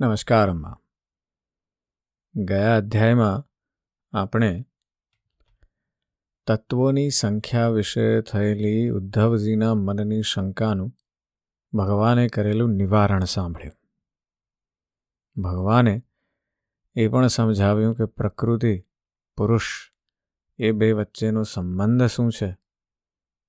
[0.00, 0.80] નમસ્કાર, અમ્મા.
[2.34, 3.48] ગયા અધ્યાયમાં
[4.18, 4.64] આપણે
[6.46, 10.96] તત્વોની સંખ્યા વિશે થયેલી ઉદ્ધવજીના મનની શંકાનું
[11.72, 13.88] ભગવાને કરેલું નિવારણ સાંભળ્યું.
[15.42, 16.02] ભગવાને
[16.94, 18.86] એ પણ સમજાવ્યું કે પ્રકૃતિ,
[19.36, 19.92] પુરુષ,
[20.58, 22.58] એ બે વચ્ચેનો સંબંધ શું છે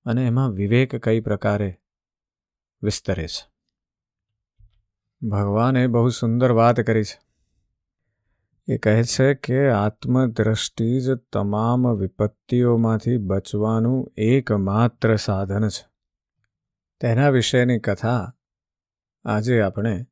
[0.06, 1.82] અને એમાં વિવેક કઈ પ્રકારે
[2.82, 3.57] વિસ્તરે છે.
[5.22, 7.28] ભગવાને બહુ સુંદર વાત કરી છે.
[8.68, 15.90] એ કહે છે કે આત્મદ્રષ્ટિ જ તમામ વિપત્તિઓમાંથી બચવાનું એકમાત્ર સાધન છે.
[17.00, 18.36] તેના વિશેની કથા
[19.26, 20.06] આજે આપણે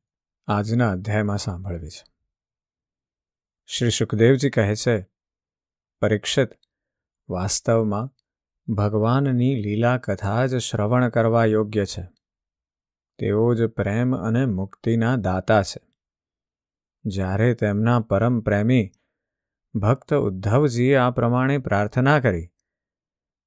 [0.46, 2.04] આજના અધ્યાયમાં સાંભળવી છે.
[3.66, 5.06] શ્રી સુખદેવજી કહે છે,
[6.00, 6.48] પરીક્ષિત
[7.28, 8.10] વાસ્તવમાં
[8.74, 12.15] ભગવાનની લીલા કથા જ શ્રવણ કરવા યોગ્ય છે.
[13.18, 15.80] તેઓ જ પ્રેમ અને મુક્તિના દાતા છે.
[17.04, 18.92] જ્યારે તેમના પરમ પ્રેમી
[19.74, 22.48] ભક્ત ઉદ્ધવજીએ આ પ્રમાણે પ્રાર્થના કરી,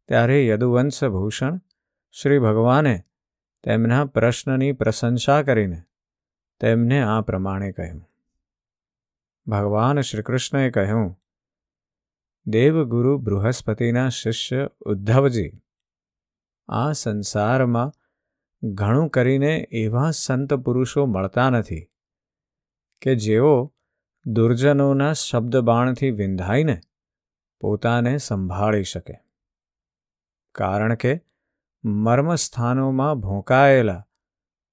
[0.07, 1.61] ત્યારે યદુવંશ ભૂષણ
[2.11, 3.03] શ્રી ભગવાને
[3.63, 5.83] તેમના પ્રશ્નની પ્રશંસા કરીને
[6.59, 8.05] તેમને આ પ્રમાણે કહ્યું.
[9.47, 11.15] ભગવાન શ્રીકૃષ્ણએ કહ્યું,
[12.47, 15.51] દેવગુરુ બૃહસ્પતિના શિષ્ય ઉદ્ધવજી,
[16.69, 17.91] આ સંસારમાં
[18.63, 21.87] ઘણું કરીને એવા સંત પુરુષો મળતા નથી
[23.01, 23.75] કે જેઓ
[24.25, 26.79] દુર્જનોના શબ્દ બાણથી વિંધાઈને
[27.61, 29.15] પોતાને સંભાળી શકે.
[30.55, 31.21] કારણ કે
[31.83, 34.07] મર્મસ્થાનોમાં ભોંકાયેલા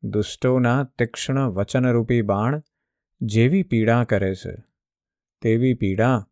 [0.02, 2.62] દુષ્ટોના તીક્ષ્ણ વચનરૂપી બાણ
[3.20, 4.56] જેવી પીડા કરે છે,
[5.40, 6.28] તેવી પીડા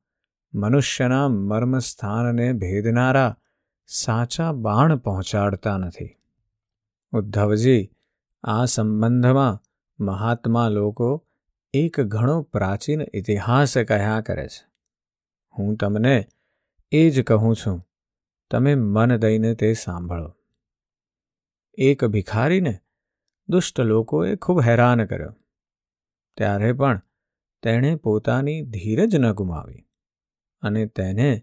[0.55, 3.39] મનુષ્યના મર્મસ્થાનને ભેદનારા
[3.87, 6.17] સાચા બાણ પહોંચાડતા નથી.
[7.15, 7.91] ઉદ્ધવજી,
[8.43, 9.62] આ સંબંધમાં
[10.05, 11.27] મહાત્મા લોકો
[11.75, 14.70] એક ઘણો પ્રાચીન ઇતિહાસ કહ્યા કરે છે.
[15.59, 16.27] હું તમને
[16.92, 17.87] એ જ કહું છું.
[18.51, 20.35] તમે મન દઈને તે સાંભળો.
[21.75, 22.79] એક ભિખારીને
[23.48, 25.36] દુષ્ટ લોકોએ ખૂબ હેરાન કર્યો.
[26.36, 27.02] ત્યારે પણ
[27.63, 29.89] તેણે પોતાની ધીરજ ન ગુમાવી
[30.63, 31.42] અને તેને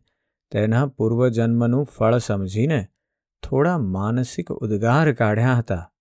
[0.52, 2.88] તેના પૂર્વજન્મનું ફળ સમજીને
[3.44, 5.94] થોડા માનસિક ઉદ્ગાર કાઢ્યા હતા.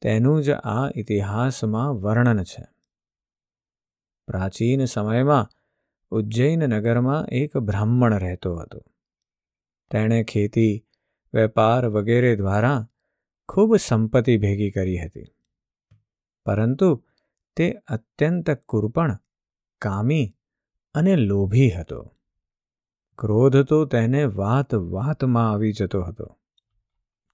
[0.00, 2.66] તેનું જ આ ઇતિહાસમાં વર્ણન છે.
[4.26, 5.48] પ્રાચીન સમયમાં
[6.10, 8.80] ઉજ્જૈન નગરમાં એક બ્રાહ્મણ રહેતો હતો.
[9.90, 10.86] તેણે ખેતી,
[11.34, 12.88] વેપાર વગેરે દ્વારા
[13.48, 15.24] ખૂબ સંપત્તિ ભેગી કરી હતી.
[16.44, 17.04] પરંતુ
[17.56, 19.18] તે અત્યંત કૃપણ
[19.78, 20.36] કામી
[20.94, 22.14] અને લોભી હતો.
[23.18, 26.37] ક્રોધ તો તેને વાત વાતમાં આવી જતો હતો.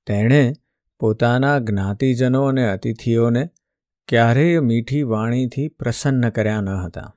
[0.07, 0.53] તેણે
[1.01, 3.51] પોતાના જ્ઞાતિજનો અને અતિથિઓને
[4.09, 7.17] ક્યારેય મીઠી વાણીથી પ્રસન્ન કર્યા ન હતા.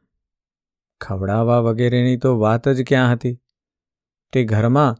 [1.01, 3.39] ખવડાવવા વગેરેની તો વાત જ ક્યાં હતી?
[4.33, 4.97] તે ઘરમાં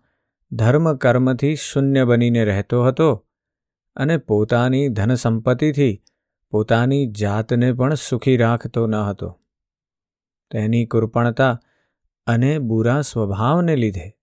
[0.51, 3.25] ધર્મ કર્મથી શૂન્ય બનીને રહેતો હતો
[3.95, 6.03] અને પોતાની ધન સંપત્તિથી
[6.49, 9.41] પોતાની જાતને પણ સુખી રાખતો ન હતો.
[10.51, 11.59] તેની કૃપણતા
[12.27, 14.17] અને બુરા સ્વભાવને લીધે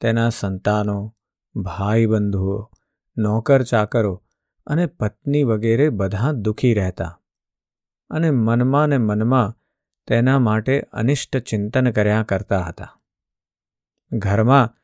[0.00, 1.16] તેના સંતાનો
[1.54, 2.69] ભાઈ બંધુઓ
[3.20, 4.22] નોકર ચાકરો
[4.66, 7.16] અને પત્ની વગેરે બધા દુઃખી રહેતા
[8.10, 9.56] અને મનમાં ને મનમાં
[10.06, 13.00] તેના માટે અનિષ્ટ ચિંતન કર્યા કરતા હતા.
[14.12, 14.74] ઘરમાં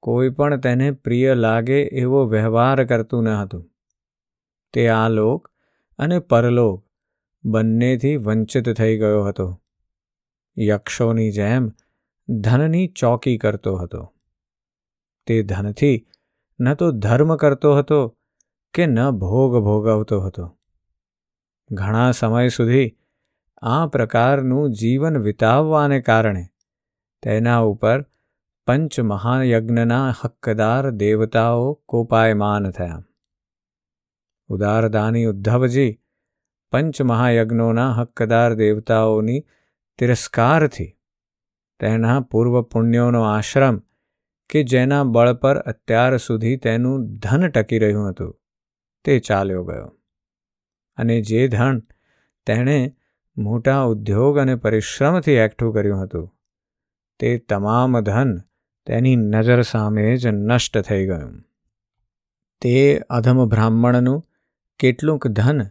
[0.00, 3.70] કોઈ પણ તેને પ્રિય લાગે એવો વ્યવહાર કરતું ન હતું.
[4.72, 5.48] તે આ લોક
[5.98, 6.86] અને પરલોક
[7.44, 9.62] બંનેથી વંચિત થઈ ગયો હતો.
[10.58, 11.70] યક્ષોની જેમ
[12.28, 14.14] ધનની ચોકી કરતો હતો.
[15.26, 16.06] તે ધનથી
[16.60, 18.16] ન તો ધર્મ કરતો હતો
[18.74, 20.58] કે ન ભોગ ભોગવતો હતો.
[21.72, 22.96] ઘણા સમય સુધી
[23.62, 26.46] આ પ્રકારનું જીવન વિતાવવાને કારણે
[27.22, 28.02] તેના ઉપર
[28.66, 33.02] પંચ મહાયજ્ઞના હક્કદાર દેવતાઓ કોપાયમાન થયા.
[34.48, 36.00] ઉદારદાની ઉદ્ધવજી
[36.72, 39.46] પંચ મહાયજ્ઞોના હક્કદાર દેવતાઓની
[39.98, 40.96] તિરસ્કારથી
[41.80, 43.82] તેના પૂર્વ પુણ્યોનો આશ્રમ
[44.50, 48.40] કે જેના બળ પર અત્યાર સુધી તેનું ધન ટકી રહ્યું હતું,
[49.04, 49.96] તે ચાલ્યો ગયો.
[50.96, 51.82] અને જે ધન
[52.46, 52.96] તેણે
[53.36, 56.36] મોટા ઉદ્યોગ અને પરિશ્રમથી એકઠું કર્યું હતું,
[57.18, 58.38] તે તમામ ધન
[58.86, 61.42] તેની નજર સામે જ નષ્ટ થઈ ગયું.
[62.60, 64.24] તે અધમ બ્રાહ્મણનું
[64.78, 65.62] કેટલુંક ધન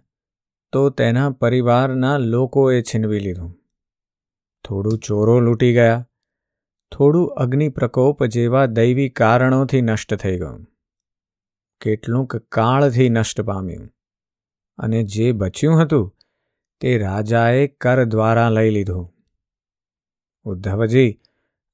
[0.71, 3.55] તો તેના પરિવારના લોકોએ છીનવી લીધું.
[4.65, 6.08] થોડું ચોરો લૂંટી ગયા
[6.91, 10.65] થોડું અગ્નિ પ્રકોપ જેવા દૈવી કારણોથી નષ્ટ થઈ ગયું.
[11.81, 13.89] કેટલુંક કાળથી નષ્ટ પામ્યું.
[14.77, 16.15] અને જે બચ્યું હતું,
[16.79, 19.13] તે રાજાએ કર દ્વારા લઈ લીધું.
[20.43, 21.19] ઉદ્ધવજી,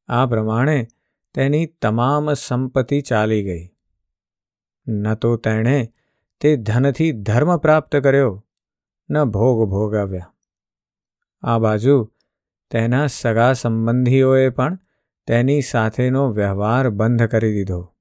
[0.08, 0.88] આ પ્રમાણે
[1.34, 3.72] તેની તમામ સંપત્તિ ચાલી ગઈ.
[4.88, 5.94] ન તો તેણે
[6.40, 8.46] તે ધનથી ધર્મ પ્રાપ્ત કર્યો,
[9.10, 10.34] ન ભોગ ભોગાવ્યા.
[11.42, 12.12] આ બાજુ
[12.72, 14.80] તેના સગા સંબંધીઓએ પણ
[15.28, 17.96] તેની સાથેનો વ્યવહાર બંધ કરી દીધો.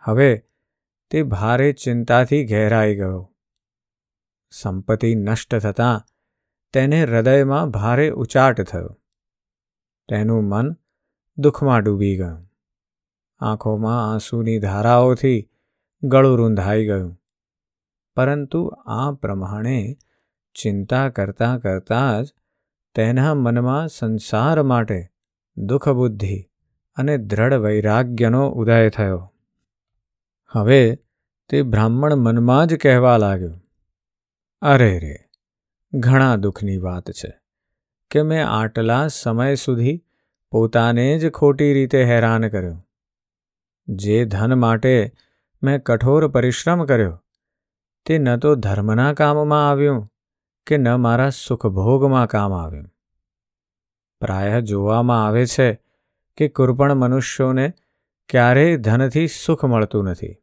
[0.00, 0.42] હવે
[1.10, 3.34] તે ભારે ચિંતાથી ઘેરાઈ ગયો.
[4.50, 6.06] સંપત્તિ નષ્ટ થતાં
[6.72, 9.00] તેને હૃદયમાં ભારે ઉચાટ થયો.
[10.08, 10.76] તેનું મન
[11.38, 12.50] દુઃખમાં ડૂબી ગયું.
[13.38, 15.50] આંખોમાં આંસુની ધારાઓથી
[16.02, 17.20] ગળું રૂંધાઈ ગયું.
[18.16, 19.96] પરંતુ આ પ્રમાણે
[20.54, 22.34] ચિંતા કરતાં કરતાં જ
[22.94, 25.15] તેના મનમાં સંસાર માટે
[25.56, 26.36] દુઃખ બુદ્ધિ
[26.96, 29.34] અને દ્રઢ વૈરાગ્યનો ઉદય થયો.
[30.52, 30.80] હવે
[31.48, 33.60] તે બ્રાહ્મણ મનમાં જ કહેવા લાગ્યો,
[34.62, 35.16] અરે રે,
[35.92, 37.30] ઘણા દુઃખની વાત છે
[38.10, 40.02] કે મેં આટલા સમય સુધી
[40.50, 42.86] પોતાને જ ખોટી રીતે હેરાન કર્યો.
[43.88, 45.12] જે ધન માટે
[45.62, 47.14] મેં કઠોર પરિશ્રમ કર્યો,
[48.06, 50.02] તે ન તો ધર્મના કામમાં આવ્યું
[50.66, 52.90] કે ન મારા સુખભોગમાં કામ આવ્યું.
[54.20, 55.78] પ્રાય જોવામાં આવે છે
[56.36, 57.72] કે કૃપણ મનુષ્યોને
[58.28, 60.36] ક્યારેય ધનથી સુખ મળતું નથી.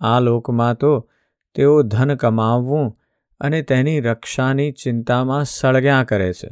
[0.00, 1.10] આ લોકમાં તો
[1.54, 2.98] તેઓ ધન કમાવવું
[3.40, 6.48] અને તેની રક્ષાની ચિંતામાં સળગ્યા કરે છે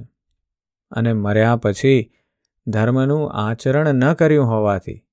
[0.90, 2.12] અને મર્યા પછી
[2.66, 5.06] ધર્મનું આચરણ ન કર્યું હોવાથી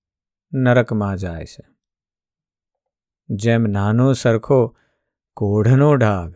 [0.54, 1.64] નરકમાં જાય છે.
[3.30, 4.78] જેમ નાનો સરખો
[5.34, 6.34] કોઢનો ડાઘ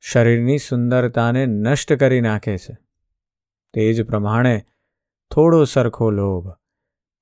[0.00, 2.83] શરીરની સુંદરતાને નષ્ટ કરી નાખે છે
[3.74, 4.66] તે જ પ્રમાણે
[5.30, 6.48] થોડો સરખો લોભ,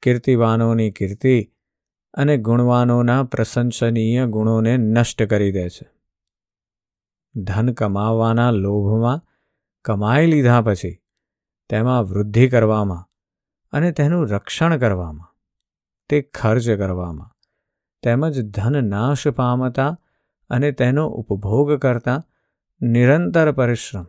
[0.03, 1.53] કીર્તિવાનોની કીર્તિ
[2.15, 5.87] અને ગુણવાનોના પ્રશંસનીય ગુણોને નષ્ટ કરી દે છે.
[7.35, 9.23] ધન કમાવાના લોભમાં
[9.85, 10.99] કમાઈ લીધા પછી
[11.71, 13.09] તેમાં વૃદ્ધિ કરવામાં
[13.73, 15.31] અને તેનું રક્ષણ કરવામાં,
[16.09, 17.31] તે ખર્ચ કરવામાં,
[18.03, 19.99] તેમજ ધન નાશ પામતા
[20.51, 22.19] અને તેનો ઉપભોગ કરતા
[22.81, 24.07] નિરંતર પરિશ્રમ,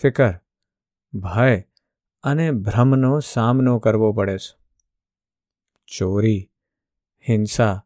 [0.00, 0.41] ફિકર
[1.14, 1.62] ભય
[2.22, 4.62] અને ભ્રમનો સામનો કરવો પડે છે.
[5.86, 6.50] ચોરી,
[7.28, 7.84] હિંસા,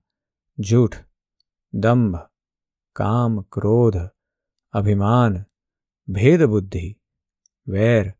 [0.58, 1.04] જૂઠ,
[1.74, 2.16] દંભ,
[2.92, 3.96] કામ, ક્રોધ,
[4.72, 5.44] અભિમાન,
[6.08, 6.98] ભેદબુદ્ધિ,
[7.68, 8.12] વેર,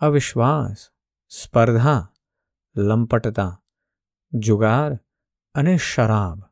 [0.00, 0.90] અવિશ્વાસ,
[1.28, 2.12] સ્પર્ધા,
[2.76, 3.62] લંપટતા,
[4.32, 4.98] જુગાર
[5.54, 6.42] અને શરાબ.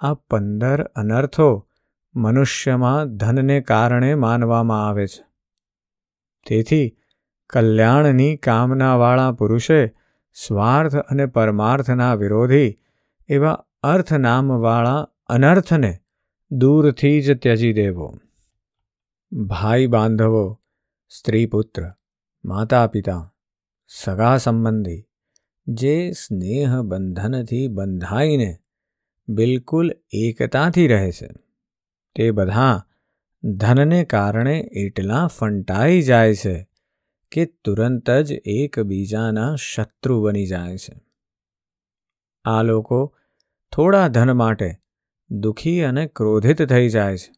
[0.00, 1.68] આ પંદર અનર્થો
[2.14, 5.24] મનુષ્યમાં ધનને કારણે માનવામાં આવે છે.
[6.46, 6.96] તેથી
[7.52, 9.94] કલ્યાણની કામનાવાળા પુરુષે
[10.34, 12.78] સ્વાર્થ અને પરમાર્થના વિરોધી
[13.28, 15.98] એવા અર્થ નામવાળા અનર્થને
[16.50, 18.18] દૂરથી જ ત્યજી દેવો.
[19.32, 20.60] ભાઈ બાંધવો,
[21.08, 21.92] સ્ત્રી પુત્ર,
[22.44, 23.34] માતા પિતા,
[23.88, 25.08] સગા સંબંધી,
[25.66, 28.58] જે સ્નેહ બંધનથી બંધાઈને
[29.28, 31.28] બિલકુલ એકતાથી રહે છે,
[32.14, 32.84] તે બધા
[33.44, 36.71] ધનને કારણે એટલા ફંટાઈ જાય છે
[37.32, 41.00] કે તુરંત જ એકબીજાના શત્રુ બની જાય છે.
[42.44, 43.16] આ લોકો
[43.72, 44.74] થોડા ધન માટે
[45.30, 47.32] દુઃખી અને ક્રોધિત થઈ જાય છે.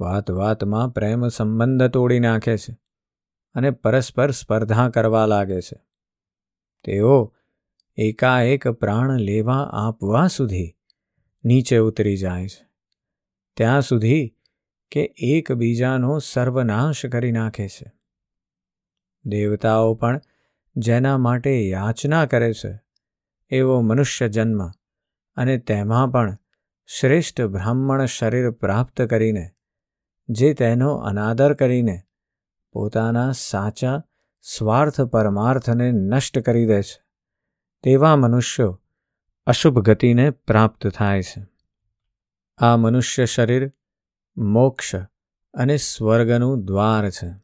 [0.00, 2.78] વાત વાતમાં પ્રેમ સંબંધ તોડી નાખે છે
[3.54, 5.80] અને પરસ્પર સ્પર્ધા કરવા લાગે છે.
[6.84, 7.34] તેઓ
[7.96, 10.74] એકાએક પ્રાણ લેવા આપવા સુધી
[11.44, 12.68] નીચે ઉતરી જાય છે.
[13.56, 14.36] ત્યાં સુધી
[14.90, 18.01] કે એકબીજાનો સર્વનાશ કરી નાખે છે.
[19.24, 20.20] દેવતાઓ પણ
[20.76, 22.80] જેના માટે યાચના કરે છે,
[23.50, 24.68] એવો મનુષ્ય જન્મ
[25.36, 26.38] અને તેમાં પણ
[26.86, 29.50] શ્રેષ્ઠ બ્રાહ્મણ શરીર પ્રાપ્ત કરીને,
[30.28, 32.02] જે તેનો અનાદર કરીને
[32.72, 34.04] પોતાના સાચા
[34.42, 37.02] સ્વાર્થ પરમાર્થને નષ્ટ કરી દે છે,
[37.82, 38.82] તેવા મનુષ્યો
[39.46, 41.46] અશુભ ગતિને પ્રાપ્ત થાય છે.
[42.58, 43.72] આ મનુષ્ય શરીર
[44.36, 44.94] મોક્ષ
[45.54, 47.42] અને સ્વર્ગનું દ્વાર છે.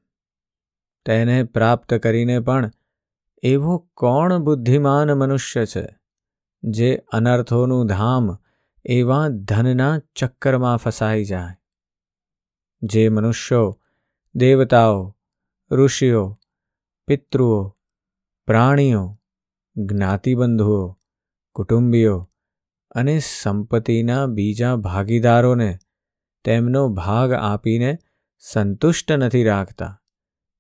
[1.08, 2.70] તેને પ્રાપ્ત કરીને પણ
[3.42, 5.98] એવો કોણ બુદ્ધિમાન મનુષ્ય છે
[6.62, 8.36] જે અનર્થોનું ધામ
[8.84, 11.54] એવા ધનના ચક્કરમાં ફસાઈ જાય?
[12.82, 13.80] જે મનુષ્યો,
[14.34, 15.16] દેવતાઓ,
[15.70, 16.40] ઋષિઓ,
[17.06, 17.76] પિતૃઓ,
[18.46, 19.18] પ્રાણીઓ,
[19.76, 20.98] જ્ઞાતિબંધુઓ,
[21.52, 22.30] કુટુંબીઓ
[22.90, 25.78] અને સંપત્તિના બીજા ભાગીદારોને
[26.44, 27.98] તેમનો ભાગ આપીને
[28.38, 29.97] સંતુષ્ટ નથી રાખતા.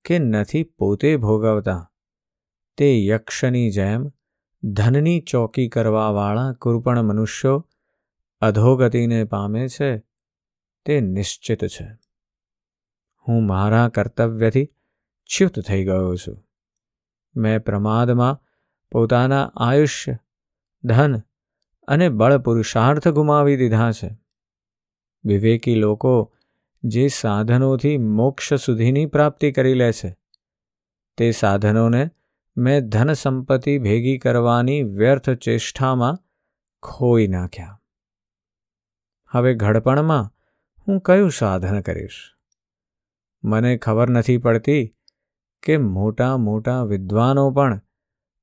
[0.08, 1.92] કે નથી પોતે ભોગવતા?
[2.76, 4.12] તે યક્ષની જેમ
[4.62, 7.68] ધનની ચોકી કરવાવાળા કૃપણ મનુષ્યો
[8.40, 9.98] અધોગતિને પામે છે,
[10.84, 11.98] તે નિશ્ચિત છે.
[13.28, 14.70] હું મારા કર્તવ્યથી
[15.26, 16.44] ચ્યુત થઈ ગયો છું.
[17.36, 18.42] મેં પ્રમાદમાં
[18.90, 20.16] પોતાના આયુષ્ય,
[20.84, 21.18] ધન
[21.88, 24.18] અને બળ પુરુષાર્થ ગુમાવી દીધા છે.
[25.24, 26.34] વિવેકી લોકો
[26.82, 30.16] જે સાધનોથી મોક્ષ સુધીની પ્રાપ્તિ કરી લે છે.
[31.16, 32.10] તે સાધનોને
[32.56, 36.18] મેં ધન સંપત્તિ ભેગી કરવાની વ્યર્થ ચેષ્ટામાં
[36.82, 37.80] ખોઈ નાખ્યા.
[39.30, 40.32] હવે ઘડપણમાં
[40.88, 42.34] હું કયું સાધન કરીશ?
[43.44, 44.96] મને ખબર નથી પડતી
[45.62, 47.80] કે મોટા મોટા વિદ્વાનો પણ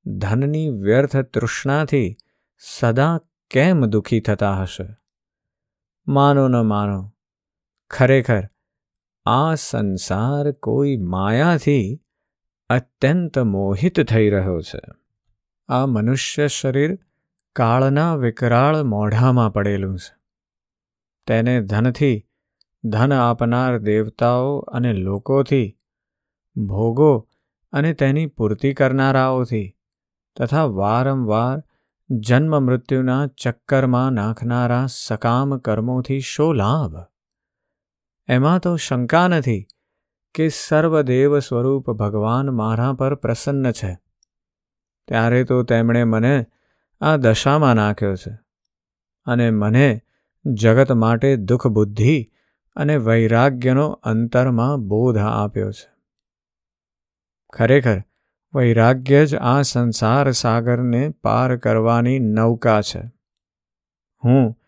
[0.06, 2.16] ધનની વ્યર્થ તૃષ્ણાથી
[2.58, 4.96] સદા કેમ દુઃખી થતા હશે?
[6.08, 7.15] માનો ન માનો
[7.90, 8.42] ખરેખર
[9.26, 12.02] આ સંસાર કોઈ માયાથી
[12.68, 14.80] અત્યંત મોહિત થઈ રહ્યો છે.
[15.68, 16.98] આ મનુષ્ય શરીર
[17.56, 20.16] કાળના વિકરાળ મોઢામાં પડેલું છે.
[21.26, 22.26] તેને ધનથી
[22.84, 25.78] ધન આપનાર દેવતાઓ અને લોકોથી
[26.56, 27.28] ભોગો
[27.72, 29.76] અને તેની પૂર્તિ કરનારાઓથી
[30.40, 31.62] તથા વારંવાર
[32.10, 37.15] જન્મ મૃત્યુના ચક્કરમાં નાખનારા સકામ કર્મોથી શો લાભ?
[38.28, 39.66] એમાં તો શંકા નથી
[40.34, 43.98] કે સર્વદેવ સ્વરૂપ ભગવાન મારા પર પ્રસન્ન છે.
[45.08, 46.46] ત્યારે તો તેમણે મને
[47.00, 48.38] આ દશામાં નાખ્યો છે
[49.26, 50.00] અને મને
[50.44, 52.32] જગત માટે દુઃખ બુદ્ધિ
[52.76, 55.96] અને વૈરાગ્યનો અંતરમાં બોધ આપ્યો છે.
[57.52, 58.02] ખરેખર,
[58.54, 63.02] વૈરાગ્ય જ આ સંસાર સાગરને પાર કરવાની નૌકા છે.
[64.24, 64.58] હું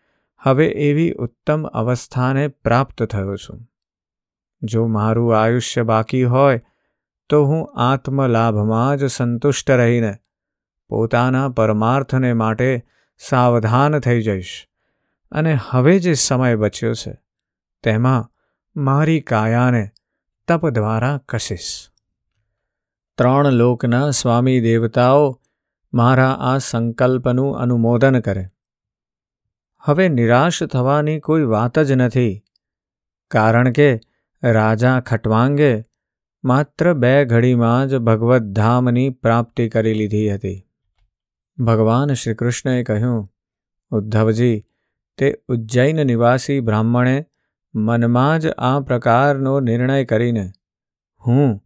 [0.43, 3.71] હવે એવી ઉત્તમ અવસ્થાને પ્રાપ્ત થયો છું.
[4.61, 6.61] જો મારું આયુષ્ય બાકી હોય,
[7.29, 10.15] તો હું આત્મલાભમાં જ સંતુષ્ટ રહીને
[10.89, 12.85] પોતાના પરમાર્થને માટે
[13.29, 14.67] સાવધાન થઈ જઈશ.
[15.31, 17.17] અને હવે જે સમય બચ્યો છે,
[17.83, 18.31] તેમાં
[18.75, 19.89] મારી કાયાને
[20.47, 21.89] તપ દ્વારા કશીશ
[23.17, 25.41] ત્રણ લોકના સ્વામી દેવતાઓ
[25.93, 28.45] મારા આ સંકલ્પનું અનુમોદન કરે.
[29.79, 32.43] હવે નિરાશ થવાની કોઈ વાત જ નથી.
[33.31, 33.99] કારણ કે
[34.43, 35.85] રાજા ખટવાંગે
[36.43, 40.67] માત્ર બે ઘડીમાં જ ભગવદ્ ધામની પ્રાપ્તિ કરી લીધી હતી.
[41.57, 43.33] ભગવાન શ્રીકૃષ્ણએ કહ્યું,
[43.91, 44.65] ઉદ્ધવજી,
[45.17, 47.25] તે ઉજ્જૈન નિવાસી બ્રાહ્મણે
[47.75, 50.51] મનમાં જ આ પ્રકારનો નિર્ણય કરીને
[51.27, 51.63] હું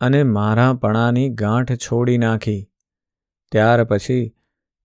[0.00, 2.70] અને મારા પણાની ગાંઠ છોડી નાખી.
[3.52, 4.34] ત્યાર પછી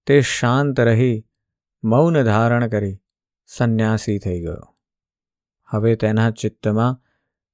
[0.08, 1.26] તે શાંત રહી
[1.84, 2.98] મૌન ધારણ કરી
[3.46, 4.78] સંન્યાસી થઈ ગયો.
[5.66, 7.04] હવે તેના ચિત્તમાં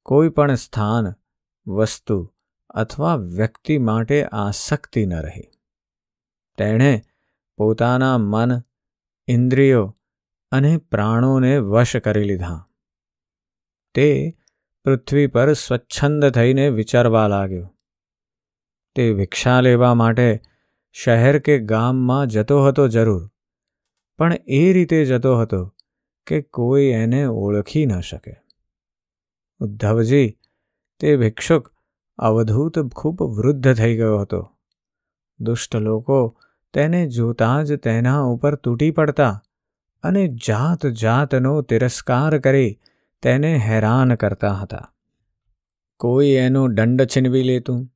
[0.04, 1.14] કોઈ પણ સ્થાન,
[1.68, 2.34] વસ્તુ
[2.70, 5.50] અથવા વ્યક્તિ માટે આસક્તિ ન રહી.
[6.58, 7.02] તેણે
[7.58, 8.52] પોતાના મન,
[9.28, 9.98] ઇન્દ્રિયો
[10.52, 12.70] અને પ્રાણોને વશ કરી લીધા.
[13.94, 14.38] તે
[14.84, 17.78] પૃથ્વી પર સ્વચ્છંદ થઈને વિચારવા લાગ્યો.
[18.96, 20.42] તે ભિક્ષા લેવા માટે
[20.92, 23.37] શહેર કે ગામમાં જતો હતો જરૂર.
[24.18, 25.76] પણ એ રીતે જતો હતો
[26.28, 28.36] કે કોઈ એને ઓળખી ન શકે.
[29.60, 30.38] ઉદ્ધવજી,
[31.00, 31.72] તે ભિક્ષુક,
[32.18, 34.52] અવધૂત ખૂબ વૃદ્ધ થઈ ગયો હતો.
[35.40, 36.40] દુષ્ટ લોકો
[36.74, 39.44] તેને જોતાં જ તેના ઉપર તૂટી પડતા
[40.04, 42.80] અને જાત જાતનો તિરસ્કાર કરી
[43.22, 44.94] તેને હેરાન કરતા હતા.
[45.98, 47.90] કોઈ એનો દંડ છીનવી લેતું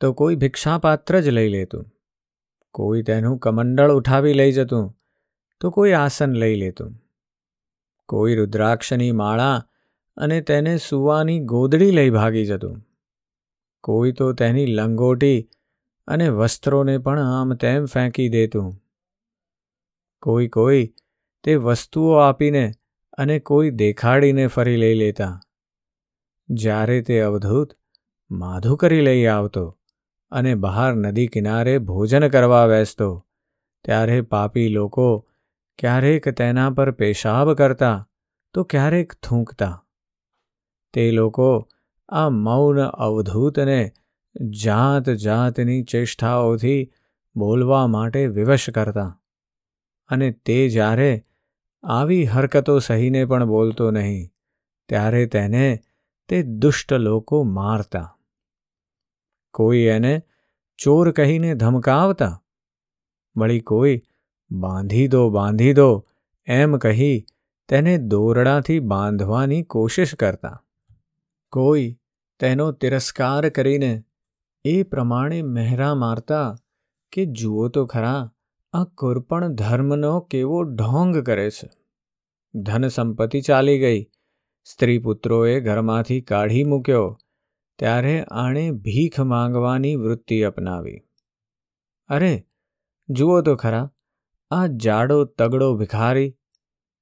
[0.00, 1.90] તો કોઈ ભિક્ષાપાત્ર જ લઈ લેતું.
[2.70, 4.98] કોઈ તેનું કમંડળ ઉઠાવી લઈ જતું
[5.62, 7.02] તો કોઈ આસન લઈ લેતું
[8.08, 9.68] કોઈ રુદ્રાક્ષની માળા
[10.16, 12.80] અને તેને સુવાની ગોદડી લઈ ભાગી જતું.
[13.80, 15.50] કોઈ તો તેની લંગોટી
[16.06, 18.82] અને વસ્ત્રોને પણ આમ તેમ ફેંકી દેતું.
[20.22, 20.94] કોઈ કોઈ
[21.44, 22.70] તે વસ્તુઓ આપીને
[23.12, 25.40] અને કોઈ દેખાડીને ફરી લઈ લેતા.
[26.48, 27.72] જ્યારે તે અવધૂત
[28.30, 29.78] માધુકરી લઈ આવતો
[30.30, 33.26] અને બહાર નદી કિનારે ભોજન કરવા બેસતો,
[33.84, 35.28] ત્યારે પાપી લોકો
[35.78, 37.96] ક્યારેક તેના પર પેશાબ કરતા
[38.54, 39.74] તો ક્યારેક થૂંકતા.
[40.94, 41.48] તે લોકો
[42.08, 43.80] આ મૌન અવધૂતને
[44.64, 46.80] જાત જાતની ચેષ્ટાઓથી
[47.36, 49.10] બોલવા માટે વિવશ કરતા
[50.10, 51.10] અને તે જ્યારે
[51.84, 54.30] આવી હરકતો સહીને પણ બોલતો નહીં,
[54.88, 55.66] ત્યારે તેને
[56.28, 58.08] તે દુષ્ટ લોકો મારતા.
[59.54, 60.22] કોઈ એને
[60.78, 62.34] ચોર કહીને ધમકાવતા,
[63.36, 64.02] વળી કોઈ
[64.52, 66.06] બાંધી દો બાંધી દો,
[66.46, 67.26] એમ કહી
[67.68, 70.64] તેને દોરડાથી બાંધવાની કોશિશ કરતા.
[71.52, 71.98] કોઈ
[72.38, 74.04] તેનો તિરસ્કાર કરીને
[74.64, 76.54] એ પ્રમાણે મહેરા મારતા
[77.12, 78.32] કે, જુઓ તો ખરા,
[78.72, 81.70] આ કોરપણ ધર્મનો કેવો ઢોંગ કરે છે.
[82.54, 84.02] ધન સંપત્તિ ચાલી ગઈ.
[84.64, 87.18] સ્ત્રી પુત્રોએ ઘરમાંથી કાઢી મૂક્યો.
[87.78, 91.02] ત્યારે આણે ભીખ માંગવાની વૃત્તિ અપનાવી.
[92.08, 92.46] અરે,
[93.08, 93.90] જુઓ તો ખરા
[94.52, 96.34] આ જાડો તગડો ભિખારી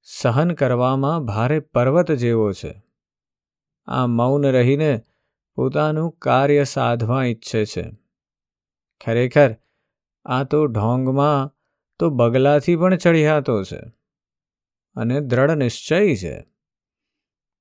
[0.03, 2.83] સહન કરવામાં ભારે પર્વત જેવો છે.
[3.85, 5.01] આ મૌન રહીને
[5.55, 7.85] પોતાનું કાર્ય સાધવા ઈચ્છે છે.
[9.05, 9.55] ખરેખર,
[10.25, 11.51] આ તો ઢોંગમાં
[11.99, 13.81] તો બગલાથી પણ ચઢિયાતો છે
[14.95, 16.35] અને દ્રઢ નિશ્ચય છે.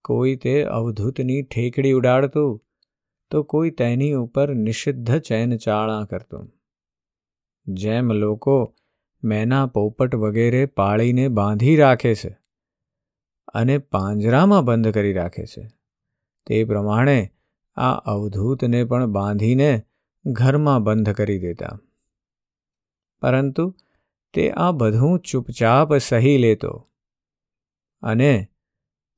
[0.04, 2.64] કોઈ તે અવધૂતની ઠેકડી ઉડાડતું
[3.30, 6.52] તો કોઈ તેની ઉપર નિષિદ્ધ ચેન ચાળા કરતું.
[7.66, 8.75] જેમ લોકો
[9.25, 12.39] મેના પોપટ વગેરે પાળીને બાંધી રાખે છે
[13.55, 15.69] અને પાંજરામાં બંધ કરી રાખે છે.
[16.47, 17.31] તે પ્રમાણે
[17.77, 19.83] આ અવધૂતને પણ બાંધીને
[20.27, 21.81] ઘરમાં બંધ કરી દેતા.
[23.23, 23.77] પરંતુ
[24.35, 26.87] તે આ બધું ચૂપચાપ સહી લેતો
[28.03, 28.49] અને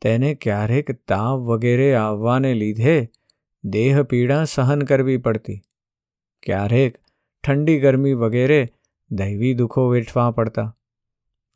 [0.02, 3.10] તેને ક્યારેક તાવ વગેરે આવવાને લીધે
[3.64, 5.60] દેહ પીડા સહન કરવી પડતી.
[6.42, 6.96] ક્યારેક
[7.44, 8.68] ઠંડી ગરમી વગેરે
[9.12, 10.76] દૈવી દુઃખો વેઠવા પડતા.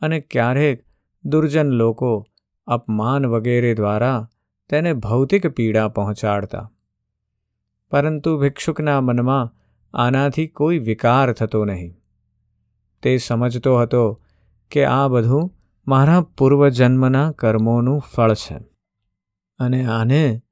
[0.01, 0.85] અને ક્યારેક
[1.25, 2.27] દુર્જન લોકો
[2.67, 4.29] અપમાન વગેરે દ્વારા
[4.69, 6.73] તેને ભૌતિક પીડા પહોંચાડતા.
[7.91, 9.55] પરંતુ ભિક્ષુકના મનમાં
[9.95, 11.95] આનાથી કોઈ વિકાર થતો નહીં.
[13.03, 14.23] તે સમજતો હતો
[14.71, 15.51] કે આ બધું
[15.87, 18.59] મારા પૂર્વજન્મના કર્મોનું ફળ છે.
[19.59, 20.43] અને આને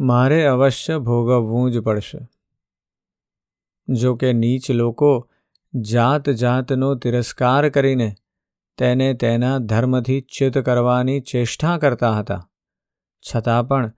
[0.00, 2.28] મારે અવશ્ય ભોગવવું જ પડશે.
[3.88, 5.30] જો કે નીચ લોકો
[5.80, 8.14] જાત જાતનો તિરસ્કાર કરીને
[8.78, 12.50] તેને તેના ધર્મથી ચ્યુત કરવાની ચેષ્ટા કરતા હતા.
[13.34, 13.92] છતાં પણ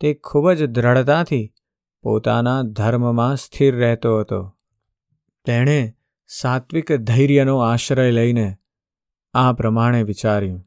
[0.00, 1.54] તે ખૂબ જ દ્રઢતાથી
[2.02, 4.56] પોતાના ધર્મમાં સ્થિર રહેતો હતો.
[5.44, 5.94] તેણે
[6.26, 8.56] સાત્વિક ધૈર્યનો આશ્રય લઈને
[9.34, 10.64] આ પ્રમાણે વિચાર્યું.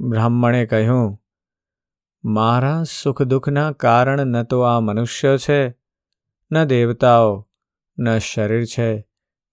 [0.00, 1.18] બ્રાહ્મણે કહ્યું,
[2.24, 5.74] મારા સુખ દુઃખના કારણ ન તો આ મનુષ્ય છે,
[6.52, 7.48] ન દેવતાઓ,
[7.98, 9.05] ન શરીર છે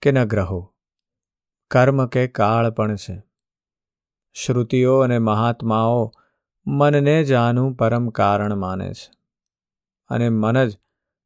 [0.04, 0.74] કે ન ગ્રહો.
[1.72, 3.24] કર્મ કે કાળ પણ છે.
[4.34, 6.12] શ્રુતિઓ અને મહાત્માઓ
[6.68, 9.12] મનને જ આનું પરમ કારણ માને છે
[10.10, 10.78] અને મન જ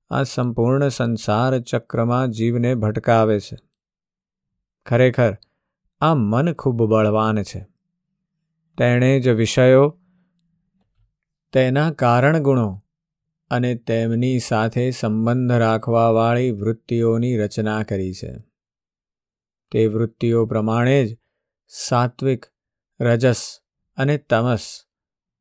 [0.10, 3.58] આ સંપૂર્ણ સંસાર ચક્રમાં જીવને ભટકાવે છે.
[4.86, 5.38] ખરેખર,
[6.02, 7.68] આ મન ખૂબ બળવાન છે.
[8.78, 10.00] તેણે જ વિષયો,
[11.54, 12.84] તેના કારણ ગુણો
[13.50, 18.48] અને તેમની સાથે સંબંધ રાખવાવાળી વૃત્તિઓની રચના કરી છે.
[19.72, 21.18] તે વૃત્તિઓ પ્રમાણે જ
[21.68, 22.46] સાત્વિક,
[23.02, 23.60] રજસ
[23.98, 24.84] અને તમસ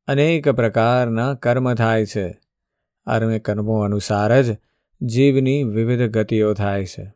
[0.07, 2.41] અનેક પ્રકારના કર્મ થાય છે.
[3.05, 4.57] અને કર્મો અનુસાર જ
[5.01, 7.13] જીવની વિવિધ ગતિઓ થાય છે.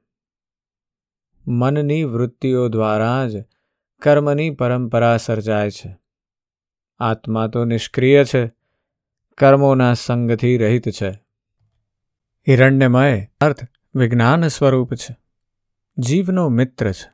[1.47, 3.43] મનની વૃત્તિઓ દ્વારા જ
[4.01, 5.97] કર્મની પરંપરા સર્જાય છે.
[6.99, 8.51] આત્મા તો નિષ્ક્રિય છે,
[9.37, 11.11] કર્મોના સંગથી રહિત છે.
[12.47, 13.59] હિરણ્યમય અર્થ
[13.95, 15.20] વિજ્ઞાન સ્વરૂપ છે.
[15.97, 17.11] જીવનો મિત્ર છે.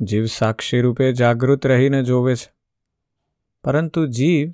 [0.00, 2.52] જીવ સાક્ષી રૂપે જાગૃત રહીને જોવે છે.
[3.64, 4.50] પરંતુ જીવ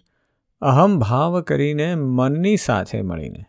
[0.60, 3.44] અહમભાવ કરીને મનની સાથે મળીને,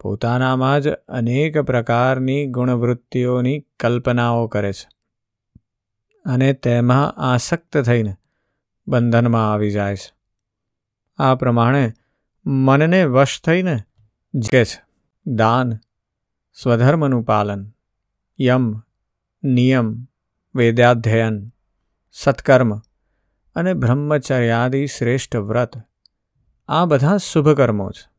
[0.00, 4.88] પોતાનામાં જ અનેક પ્રકારની ગુણવૃત્તિઓની કલ્પનાઓ કરે છે
[6.24, 8.16] અને તેમાં આસક્ત થઈને
[8.88, 10.14] બંધનમાં આવી જાય છે.
[11.18, 11.92] આ પ્રમાણે
[12.46, 13.76] મનને વશ થઈને
[14.34, 14.82] જે છે.
[15.26, 15.72] દાન,
[16.52, 17.72] સ્વધર્મનું પાલન
[18.40, 18.82] યમ
[19.44, 20.08] નિયમ
[20.54, 21.52] વેદાધ્યયન
[22.12, 22.78] સત્કર્મ
[23.54, 25.70] અને બ્રહ્મચર્યાદિ શ્રેષ્ઠ વ્રત.
[26.68, 28.10] આ બધા શુભકર્મો છે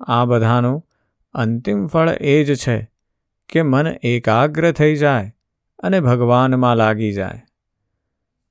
[0.00, 0.88] આ બધાનું
[1.34, 2.90] અંતિમ ફળ એ જ છે
[3.48, 5.36] કે મન એકાગ્ર થઈ જાય
[5.78, 7.42] અને ભગવાનમાં લાગી જાય.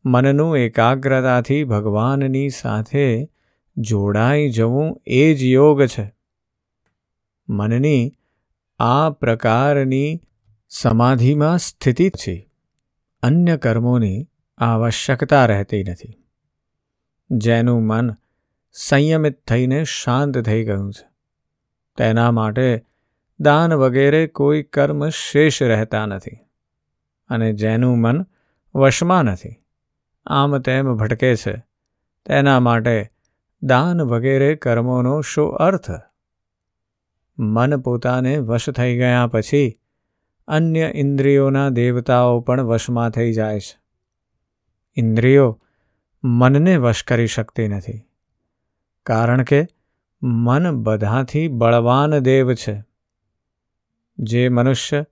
[0.05, 3.31] મનનું એકાગ્રતાથી ભગવાનની સાથે
[3.77, 6.15] જોડાઈ જવું એ જ યોગ છે.
[7.49, 8.13] મનની
[8.79, 10.21] આ પ્રકારની
[10.81, 12.51] સમાધિમાં સ્થિતિ છે.
[13.21, 16.23] અન્ય કર્મોની આવશ્યકતા રહેતી નથી.
[17.31, 18.11] જેનું મન
[18.73, 21.09] સંયમિત થઈને શાંત થઈ ગયું છે.
[21.97, 22.85] તેના માટે
[23.39, 26.37] દાન વગેરે કોઈ કર્મ શેષ રહેતા નથી
[27.29, 28.25] અને જેનું મન
[28.75, 29.55] વશમાં નથી.
[30.25, 31.65] આમ તેમ ભટકે છે.
[32.25, 33.11] તેના માટે
[33.63, 35.91] દાન વગેરે કર્મોનો શો અર્થ?
[37.39, 39.79] મન પોતાને વશ થઈ ગયા પછી
[40.47, 43.79] અન્ય ઇન્દ્રિયોના દેવતાઓ પણ વશમાં થઈ જાય છે.
[44.97, 45.61] ઇન્દ્રિયો
[46.23, 48.01] મનને વશ કરી શકતી નથી,
[49.05, 49.67] કારણ કે
[50.21, 52.83] મન બધાથી બળવાન દેવ છે.
[54.17, 55.05] જે મનુષ્ય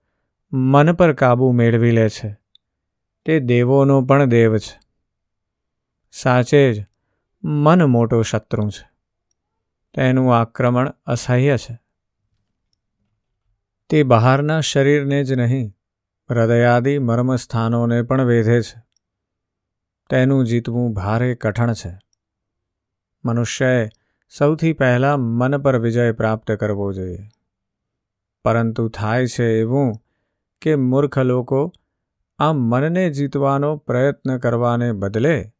[0.52, 2.36] મન પર કાબૂ મેળવી લે છે,
[3.26, 4.80] તે દેવોનો પણ દેવ છે.
[6.12, 6.84] સાચે જ
[7.44, 8.90] મન મોટો શત્રુ છે.
[9.94, 11.83] તેનું આક્રમણ અસહ્ય છે.
[13.94, 15.76] તે બહારના શરીરને જ નહીં,
[16.30, 18.82] હૃદયાદિ મર્મસ્થાનોને પણ વેધે છે.
[20.10, 21.98] તેનું જીતવું ભારે કઠણ છે.
[23.24, 23.88] મનુષ્યએ
[24.38, 27.28] સૌથી પહેલાં મન પર વિજય પ્રાપ્ત કરવો જોઈએ.
[28.44, 29.94] પરંતુ થાય છે એવું
[30.62, 31.72] કે મૂર્ખ લોકો
[32.38, 35.52] આ મનને જીતવાનો પ્રયત્ન કરવાને બદલે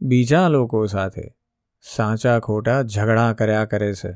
[0.00, 1.36] બીજા લોકો સાથે
[1.82, 4.12] સાચા ખોટા ઝઘડા કર્યા કરે છે.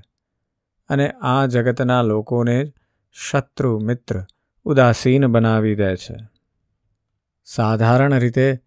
[0.89, 2.73] અને આ જગતના લોકોને
[3.21, 4.25] શત્રુ મિત્ર
[4.65, 6.17] ઉદાસીન બનાવી દે છે.
[7.45, 8.61] સાધારણ રીતે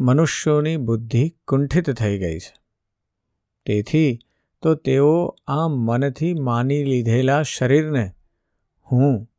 [0.00, 2.54] મનુષ્યોની બુદ્ધિ કુંઠિત થઈ ગઈ છે.
[3.66, 4.18] તેથી
[4.62, 8.12] તો તેઓ આ મનથી માની લીધેલા શરીરને
[8.92, 9.30] હું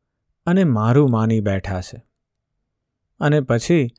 [0.46, 2.02] અને મારું માની બેઠા છે.
[3.20, 3.90] અને પછી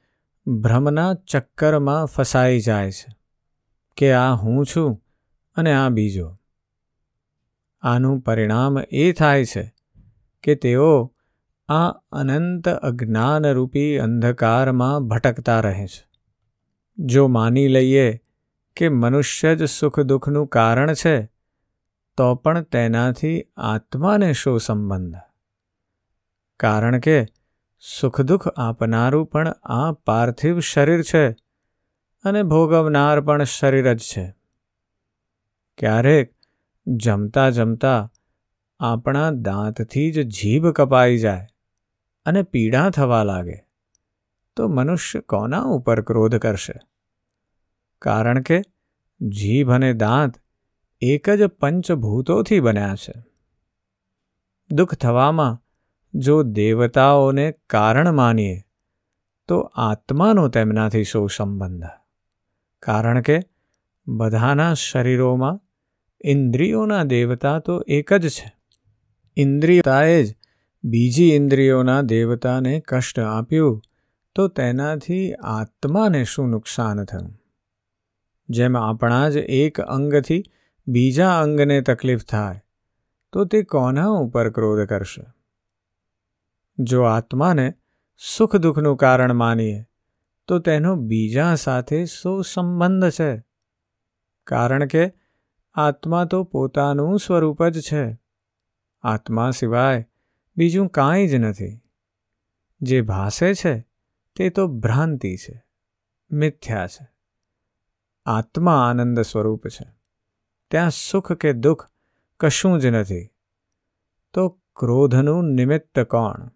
[0.47, 3.17] ભ્રમના ચક્કરમાં ફસાઈ જાય છે
[3.97, 5.03] કે આ હું છું
[5.55, 6.37] અને આ બીજો.
[7.81, 9.74] આનું પરિણામ એ થાય છે
[10.45, 11.15] કે તેઓ
[11.69, 16.07] આ અનંત અજ્ઞાનરૂપી અંધકારમાં ભટકતા રહે છે.
[16.97, 18.19] જો માની લઈએ
[18.75, 21.25] કે મનુષ્ય જ સુખ દુઃખનું કારણ છે,
[22.17, 25.15] તો પણ તેનાથી આત્માને શું સંબંધ?
[26.59, 27.25] કારણ કે
[27.99, 31.31] સુખ દુઃખ આપનારું પણ આ પાર્થિવ શરીર છે
[32.23, 34.35] અને ભોગવનાર પણ શરીર જ છે.
[35.77, 36.33] ક્યારેક
[36.87, 38.11] જમતા જમતા
[38.79, 41.47] આપણા દાંતથી જ જીભ કપાઈ જાય
[42.25, 43.65] અને પીડા થવા લાગે,
[44.55, 46.73] તો મનુષ્ય કોના ઉપર ક્રોધ કરશે?
[48.01, 48.61] કારણ કે
[49.21, 50.33] જીભ અને દાંત
[51.01, 53.13] એક જ પંચભૂતોથી બન્યા છે.
[54.71, 55.61] દુઃખ થવામાં
[56.13, 58.61] જો દેવતાઓને કારણ માનીએ,
[59.47, 61.83] તો આત્માનો તેમનાથી શું સંબંધ?
[62.79, 63.39] કારણ કે
[64.07, 65.59] બધાના શરીરોમાં
[66.21, 68.64] ઇન્દ્રિયોના દેવતા તો એક જ છે.
[69.37, 70.35] ઇન્દ્રિયતાએ જ
[70.83, 73.81] બીજી ઇન્દ્રિયોના દેવતાને કષ્ટ આપ્યું,
[74.35, 77.41] તો તેનાથી આત્માને શું નુકસાન થયું?
[78.49, 80.43] જેમ આપણા જ એક અંગથી
[80.87, 82.61] બીજા અંગને તકલીફ થાય,
[83.33, 85.25] તો તે કોના ઉપર ક્રોધ કરશે?
[86.79, 87.73] જો આત્માને
[88.37, 89.85] સુખ દુઃખનું કારણ માનીએ,
[90.47, 93.43] તો તેનો બીજા સાથે શું સંબંધ છે?
[94.43, 95.13] કારણ કે
[95.73, 98.24] આત્મા તો પોતાનું સ્વરૂપ જ છે.
[99.05, 100.09] આત્મા સિવાય
[100.57, 101.81] બીજું કાંઈ જ નથી.
[102.81, 103.87] જે ભાસે છે,
[104.35, 105.65] તે તો ભ્રાંતિ છે,
[106.31, 107.07] મિથ્યા છે.
[108.25, 109.87] આત્મા આનંદ સ્વરૂપ છે.
[110.71, 111.89] ત્યાં સુખ કે દુઃખ
[112.39, 113.29] કશું જ નથી.
[114.33, 116.49] તો ક્રોધનું નિમિત્ત કોણ?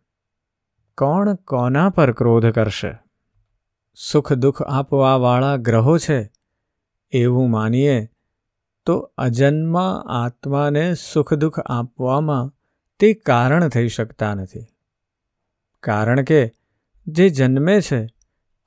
[0.98, 2.98] કોણ કોના પર ક્રોધ કરશે?
[3.96, 6.32] સુખ દુઃખ આપવાવાળા ગ્રહો છે,
[7.12, 8.10] એવું માનીએ
[8.90, 12.54] તો અજન્મા આત્માને સુખ દુઃખ આપવામાં
[13.00, 14.66] તે કારણ થઈ શકતા નથી.
[15.80, 16.52] કારણ કે
[17.08, 18.08] જે જન્મે છે,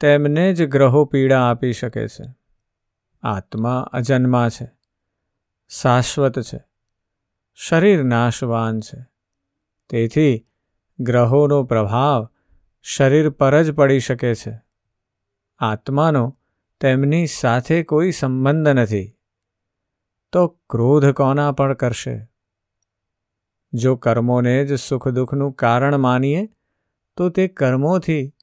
[0.00, 2.34] તેમને જ ગ્રહો પીડા આપી શકે છે.
[3.22, 4.70] આત્મા અજન્મા છે,
[5.68, 6.60] શાશ્વત છે,
[7.54, 9.06] શરીર નાશવાન છે.
[9.90, 10.46] તેથી
[10.98, 12.28] ગ્રહોનો પ્રભાવ
[12.82, 14.60] શરીર પર જ પડી શકે છે.
[15.58, 16.38] આત્માનો
[16.80, 19.16] તેમની સાથે કોઈ સંબંધ નથી.
[20.32, 22.28] તો ક્રોધ કોના પણ કરશે?
[23.72, 26.48] જો કર્મોને જ સુખ દુઃખનું કારણ માનીએ,
[27.16, 28.34] તો તે કર્મોથી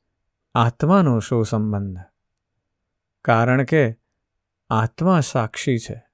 [0.55, 1.97] આત્માનો શો સંબંધ?
[3.21, 3.99] કારણ કે
[4.69, 6.05] આત્મા સાક્ષી છે,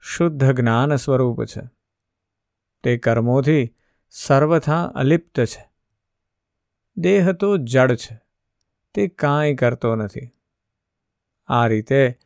[0.00, 1.62] શુદ્ધ જ્ઞાન સ્વરૂપ છે.
[2.82, 3.74] તે કર્મોથી
[4.10, 5.72] સર્વથા અલિપ્ત છે.
[6.96, 8.20] દેહ તો જડ છે,
[8.94, 10.30] તે કાંઈ કરતો નથી.
[11.46, 12.18] આ રીતે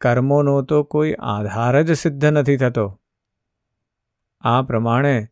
[0.00, 3.00] કર્મોનો તો કોઈ આધાર જ સિદ્ધ નથી થતો.
[4.40, 5.28] આ પ્રમાણે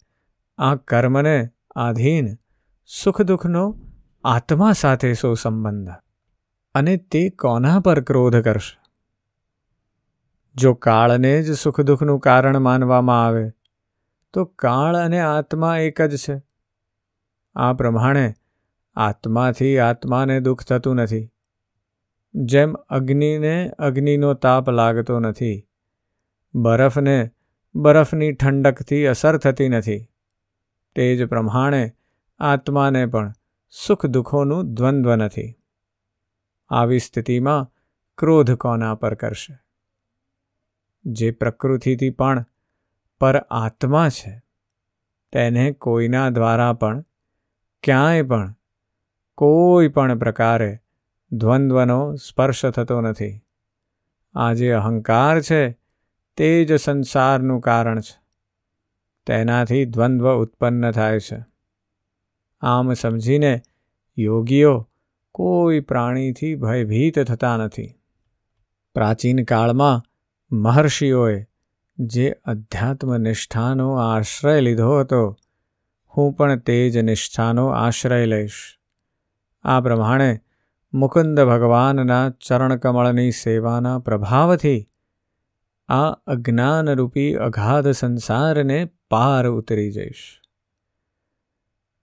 [0.58, 2.28] આ કર્મને આધીન
[2.86, 3.78] સુખ દુઃખનો
[4.24, 5.90] આત્મા સાથે સો સંબંધ?
[6.74, 8.84] અને તે કોના પર ક્રોધ કરશે?
[10.54, 13.50] જો કાળને જ સુખ દુઃખનું કારણ માનવામાં આવે,
[14.32, 16.42] તો કાળ અને આત્મા એક જ છે.
[17.54, 18.34] આ પ્રમાણે
[18.96, 21.33] આત્માથી આત્માને દુઃખ થતું નથી.
[22.34, 25.68] જેમ અગ્નિને અગ્નિનો તાપ લાગતો નથી,
[26.54, 27.30] બરફને
[27.74, 30.08] બરફની ઠંડકથી અસર થતી નથી,
[30.94, 31.96] તે જ પ્રમાણે
[32.38, 33.32] આત્માને પણ
[33.70, 35.54] સુખ દુઃખોનું દ્વંદ્વ નથી.
[36.70, 37.70] આવી સ્થિતિમાં
[38.18, 39.58] ક્રોધ કોના પર કરશે?
[41.04, 42.44] જે પ્રકૃતિથી પણ
[43.20, 44.42] પર આત્મા છે,
[45.32, 47.04] તેને કોઈના દ્વારા પણ
[47.82, 48.54] ક્યાંય પણ
[49.34, 50.78] કોઈ પણ પ્રકારે
[51.32, 53.40] દ્વંદ્વનો સ્પર્શ થતો નથી.
[54.34, 55.78] આ જે અહંકાર છે,
[56.36, 58.24] તે જ સંસારનું કારણ છે.
[59.26, 61.44] તેનાથી દ્વંદ્વ ઉત્પન્ન થાય છે.
[62.60, 63.62] આમ સમજીને
[64.18, 64.88] યોગીઓ
[65.32, 67.94] કોઈ પ્રાણીથી ભયભીત થતા નથી.
[68.94, 70.02] પ્રાચીન કાળમાં
[70.56, 71.46] મહર્ષિઓએ
[71.98, 75.36] જે અધ્યાત્મ નિષ્ઠાનો આશ્રય લીધો હતો,
[76.16, 78.78] હું પણ તે જ નિષ્ઠાનો આશ્રય લઈશ.
[79.62, 80.43] આ પ્રમાણે
[80.94, 84.88] મુકુંદ ભગવાનના ચરણકમળની સેવાના પ્રભાવથી
[85.88, 90.40] આ અજ્ઞાનરૂપી અગાધ સંસારને પાર ઉતરી જઈશ.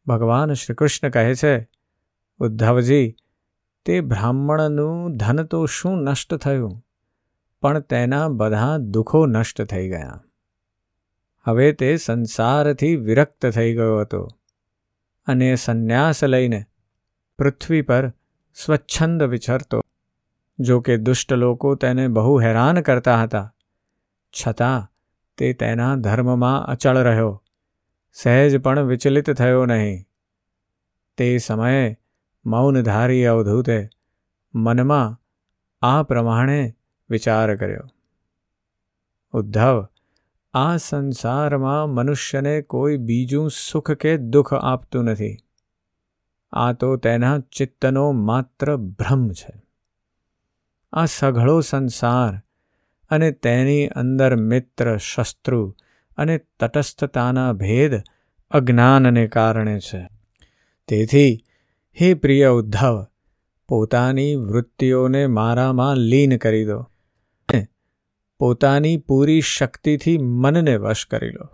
[0.08, 1.70] ભગવાન શ્રી કૃષ્ણ કહે છે,
[2.40, 3.16] ઉદ્ધવજી,
[3.86, 6.86] તે બ્રાહ્મણનું ધન તો શું નષ્ટ થયું?
[7.62, 10.24] પણ તેના બધા દુઃખો નષ્ટ થઈ ગયા.
[11.44, 14.28] હવે તે સંસારથી વિરક્ત થઈ ગયો હતો
[15.26, 16.66] અને સંન્યાસ લઈને
[17.38, 18.14] પૃથ્વી પર
[18.56, 19.82] સ્વચ્છંદ વિચરતો.
[20.60, 23.54] જો કે દુષ્ટ લોકો તેને બહુ હેરાન કરતા હતા.
[24.48, 24.88] છતાં
[25.38, 27.44] તે તેના ધર્મમાં અચળ રહ્યો.
[28.14, 30.04] સહેજ પણ વિચલિત થયો નહીં.
[31.18, 32.00] તે સમયે
[32.46, 33.90] મૌનધારી અવધૂતે
[34.56, 35.22] મનમાં
[35.82, 36.76] આ પ્રમાણે
[37.10, 37.88] વિચાર કર્યો.
[39.32, 39.88] ઉદ્ધવ,
[40.54, 45.38] આ સંસારમાં મનુષ્યને કોઈ બીજું સુખ કે દુઃખ આપતું નથી.
[46.54, 49.62] આ તો તેના ચિત્તનો માત્ર ભ્રમ છે.
[50.94, 52.42] આ સઘળો સંસાર
[53.10, 55.76] અને તેની અંદર મિત્ર, શસ્ત્રુ
[56.18, 58.02] અને તટસ્થતાના ભેદ
[58.52, 60.10] અજ્ઞાનને કારણે છે.
[60.88, 61.38] તેથી,
[62.02, 63.06] હે પ્રિય ઉદ્ધવ,
[63.68, 66.88] પોતાની વૃત્તિઓને મારામાં લીન કરી દો.
[68.40, 71.50] પોતાની પૂરી શક્તિથી મનને વશ કરી લો.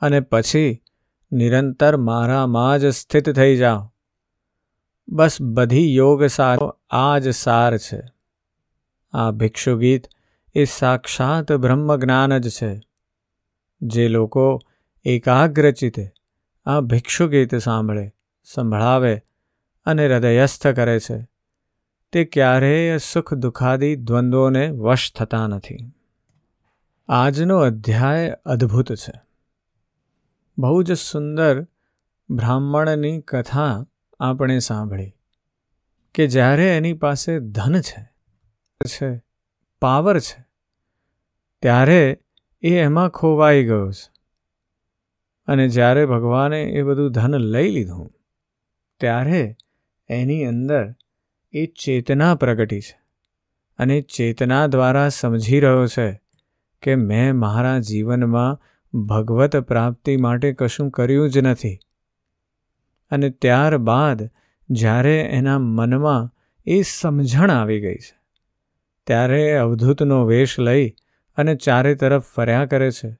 [0.00, 0.82] અને પછી
[1.32, 3.92] નિરંતર મારામાં જ સ્થિત થઈ જાઓ
[5.08, 8.02] બસ બધી યોગ સારો આ જ સાર છે.
[9.12, 10.06] આ ભિક્ષુ ગીત
[10.54, 12.80] એ સાક્ષાત બ્રહ્મ જ્ઞાન જ છે.
[13.82, 14.60] જે લોકો
[15.04, 16.10] એકાગ્રચિતે
[16.64, 18.14] આ ભિક્ષુ ગીત સાંભળે,
[18.44, 19.22] સંભળાવે
[19.84, 21.28] અને હૃદયસ્થ કરે છે.
[22.12, 25.92] તે ક્યારેય સુખ દુઃખાદી દ્વંદ્વોને વશ થતા નથી.
[27.08, 29.31] આજનો અધ્યાય અદ્ભુત છે.
[30.58, 31.66] બહુ જ સુંદર
[32.30, 33.86] બ્રાહ્મણની કથા
[34.20, 35.14] આપણે સાંભળી
[36.14, 38.12] કે જ્યારે એની પાસે ધન છે
[38.86, 39.22] છે,
[39.80, 40.44] પાવર છે,
[41.62, 42.20] ત્યારે
[42.62, 44.12] એ એમાં ખોવાઈ ગયો છે.
[45.46, 48.12] અને જ્યારે ભગવાને એ બધું ધન લઈ લીધું,
[49.00, 49.56] ત્યારે
[50.08, 50.94] એની અંદર
[51.52, 53.00] એ ચેતના પ્રગટી છે.
[53.78, 56.22] અને ચેતના દ્વારા સમજી રહ્યો છે
[56.82, 61.78] કે મેં મારા જીવનમાં ભગવત પ્રાપ્તિ માટે કશું કર્યું જ નથી.
[63.10, 64.30] અને ત્યારબાદ
[64.70, 66.34] જ્યારે એના મનમાં
[66.66, 68.16] એ સમજણ આવી ગઈ છે,
[69.06, 70.88] ત્યારે અવધૂતનો વેશ લઈ
[71.36, 73.16] અને ચારે તરફ ફર્યા કરે છે.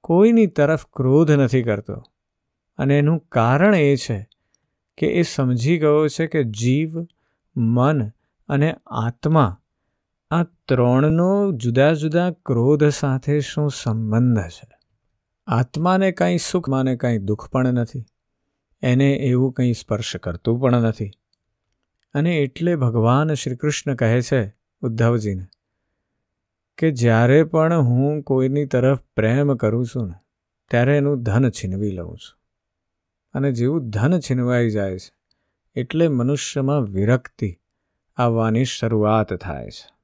[0.00, 2.02] કોઈની તરફ ક્રોધ નથી કરતો.
[2.78, 4.28] અને એનું કારણ એ છે
[4.98, 7.06] કે એ સમજી ગયો છે કે જીવ,
[7.56, 8.08] મન
[8.48, 9.56] અને આત્મા
[10.30, 14.79] આ ત્રણનો જુદા જુદા ક્રોધ સાથે શું સંબંધ છે.
[15.52, 18.04] આત્માને કાંઈ સુખ, માને કાંઈ દુઃખ પણ નથી.
[18.82, 21.10] એને એવું કંઈ સ્પર્શ કરતું પણ નથી.
[22.14, 25.46] અને એટલે ભગવાન શ્રી કૃષ્ણ કહે છે, ઉદ્ધવજીને,
[26.78, 30.14] કે જ્યારે પણ હું કોઈની તરફ પ્રેમ કરું છું ને,
[30.70, 32.40] ત્યારે એનું ધન છીનવી લઉં છું.
[33.34, 35.14] અને જેવું ધન છીનવાઈ જાય છે,
[35.74, 37.58] એટલે મનુષ્યમાં વિરક્તિ
[38.16, 39.94] આવવાની શરૂઆત થાય છે.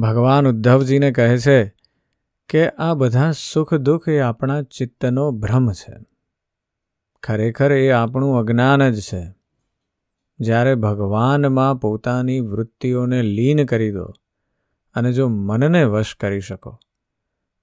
[0.00, 1.79] ભગવાન ઉદ્ધવજીને કહે છે
[2.50, 5.96] કે આ બધા સુખ દુઃખ એ આપણા ચિત્તનો ભ્રમ છે.
[7.22, 9.34] ખરેખર એ આપણું અજ્ઞાન જ છે.
[10.40, 14.12] જ્યારે ભગવાનમાં પોતાની વૃત્તિઓને લીન કરી દો
[14.94, 16.78] અને જો મનને વશ કરી શકો,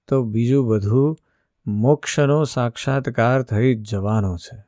[0.08, 1.18] તો બીજું બધું
[1.66, 4.64] મોક્ષનો સાક્ષાત્કાર થઈ જવાનો છે.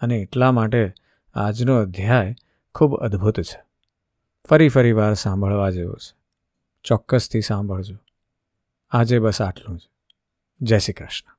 [0.00, 0.92] અને એટલા માટે
[1.34, 2.34] આજનો અધ્યાય
[2.74, 3.64] ખૂબ અદ્ભુત છે.
[4.48, 6.16] ફરી ફરી વાર સાંભળવા જેવો છે.
[6.84, 7.96] ચોક્કસથી સાંભળજો.
[8.94, 9.88] આજે બસ આટલું જ.
[10.60, 11.33] જય શ્રી કૃષ્ણ.